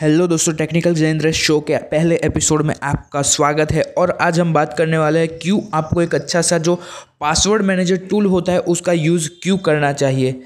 [0.00, 4.52] Hello दोस्तों, technical Jayendra show के पहले एपिसोड में आपका स्वागत है। और आज हम
[4.52, 6.74] बात करने वाले हैं, क्यों आपको एक अच्छा सा जो
[7.20, 10.40] पासवर्ड मैनेजर टूल होता है, उसका यूज़ क्यों करना चाहिए?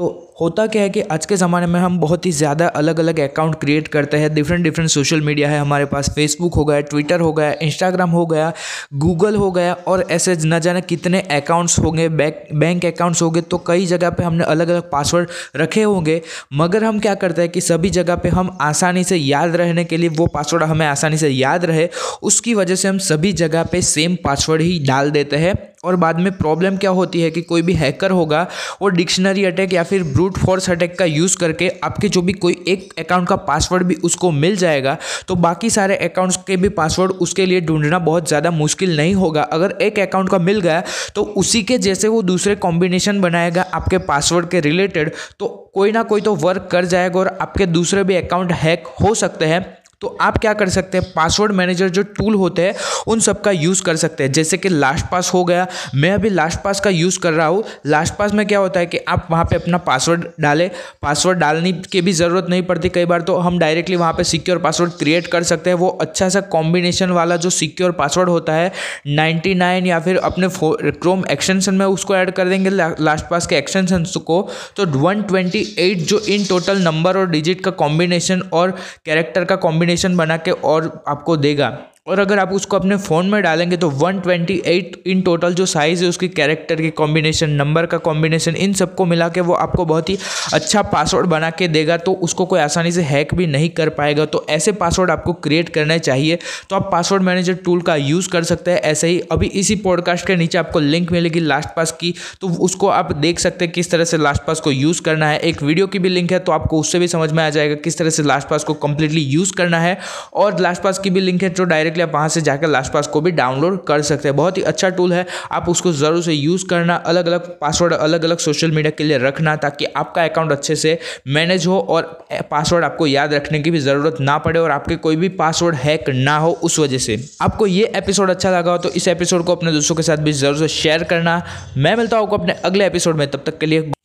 [0.00, 0.06] तो
[0.40, 3.54] होता क्या है कि आज के ज़माने में हम बहुत ही ज़्यादा अलग अलग अकाउंट
[3.54, 7.32] क्रिएट करते हैं। डिफरेंट डिफरेंट सोशल मीडिया है हमारे पास। फेसबुक हो गया ट्विटर हो
[7.32, 8.52] गया इंस्टाग्राम हो गया
[8.94, 13.58] गूगल हो गया और ऐसे न जाने कितने अकाउंट्स होंगे बैंक बैंक अकाउंट्स होंगे। तो
[13.66, 16.20] कई जगह पे हमने अलग अलग पासवर्ड रखे होंगे।
[16.54, 19.96] मगर हम क्या करते हैं कि सभी जगह पर हम आसानी से याद रहने के
[19.96, 21.88] लिए वो पासवर्ड हमें आसानी से याद रहे।
[22.22, 26.18] उसकी वजह से हम सभी जगह पर सेम पासवर्ड ही डाल देते हैं। और बाद
[26.20, 28.46] में प्रॉब्लम क्या होती है कि कोई भी हैकर होगा,
[28.82, 32.56] वो डिक्शनरी अटैक या फिर ब्रूट फोर्स अटैक का यूज़ करके आपके जो भी कोई
[32.68, 34.96] एक अकाउंट का पासवर्ड भी उसको मिल जाएगा
[35.28, 39.42] तो बाकी सारे अकाउंट्स के भी पासवर्ड उसके लिए ढूंढना बहुत ज़्यादा मुश्किल नहीं होगा।
[39.42, 40.82] अगर एक अकाउंट का मिल गया
[41.14, 46.02] तो उसी के जैसे वो दूसरे कॉम्बिनेशन बनाएगा आपके पासवर्ड के रिलेटेड तो कोई ना
[46.02, 50.16] कोई तो वर्क कर जाएगा और आपके दूसरे भी अकाउंट हैक हो सकते हैं। तो
[50.20, 52.74] आप क्या कर सकते हैं पासवर्ड मैनेजर जो टूल होते हैं,
[53.06, 56.28] उन सब का यूज़ कर सकते हैं। जैसे कि लास्ट पास हो गया, मैं अभी
[56.30, 59.26] लास्ट पास का यूज़ कर रहा हूँ। लास्ट पास में क्या होता है कि आप
[59.30, 60.70] वहाँ पे अपना पासवर्ड डालें।
[61.02, 64.58] पासवर्ड डालने की भी ज़रूरत नहीं पड़ती कई बार तो हम डायरेक्टली वहाँ पे सिक्योर
[64.58, 68.72] पासवर्ड क्रिएट कर सकते हैं। वो अच्छा सा कॉम्बिनेशन वाला जो सिक्योर पासवर्ड होता है
[69.06, 69.54] नाइन्टी
[69.90, 74.40] या फिर अपने क्रोम एक्सटेंशन में उसको ऐड कर देंगे लास्ट पास के एक्सटेंशन को।
[74.76, 78.70] तो वन जो इन टोटल नंबर और डिजिट का कॉम्बिनेशन और
[79.06, 81.68] कैरेक्टर का कॉम्बिनेशन कॉम्बिनेशन बना के और आपको देगा।
[82.06, 86.08] और अगर आप उसको अपने फ़ोन में डालेंगे तो 128 इन टोटल जो साइज़ है,
[86.08, 90.16] उसकी कैरेक्टर की कॉम्बिनेशन नंबर का कॉम्बिनेशन इन सबको मिला के वो आपको बहुत ही
[90.52, 94.24] अच्छा पासवर्ड बना के देगा तो उसको कोई आसानी से हैक भी नहीं कर पाएगा।
[94.24, 96.38] तो ऐसे पासवर्ड आपको क्रिएट करने चाहिए
[96.70, 100.26] तो आप पासवर्ड मैनेजर टूल का यूज़ कर सकते हैं। ऐसे ही अभी इसी पॉडकास्ट
[100.26, 103.90] के नीचे आपको लिंक मिलेगी लास्ट पास की तो उसको आप देख सकते हैं किस
[103.90, 106.52] तरह से लास्ट पास को यूज़ करना है। एक वीडियो की भी लिंक है तो
[106.52, 109.52] आपको उससे भी समझ में आ जाएगा किस तरह से लास्ट पास को कंप्लीटली यूज़
[109.52, 109.98] करना है।
[110.34, 112.92] और लास्ट पास की भी लिंक है, जो डायरेक्टली डायरेक्टली आप वहाँ से जाकर लास्ट
[112.92, 116.22] पास को भी डाउनलोड कर सकते हैं। बहुत ही अच्छा टूल है। आप उसको ज़रूर
[116.22, 120.24] से यूज़ करना अलग अलग पासवर्ड अलग अलग सोशल मीडिया के लिए रखना ताकि आपका
[120.24, 120.98] अकाउंट अच्छे से
[121.28, 122.02] मैनेज हो और
[122.50, 126.10] पासवर्ड आपको याद रखने की भी ज़रूरत ना पड़े और आपके कोई भी पासवर्ड हैक
[126.10, 129.54] ना हो उस वजह से। आपको ये एपिसोड अच्छा लगा हो तो इस एपिसोड को
[129.54, 131.42] अपने दोस्तों के साथ भी ज़रूर से शेयर करना।
[131.76, 133.99] मैं मिलता हूँ आपको अपने अगले एपिसोड में। तब तक के लिए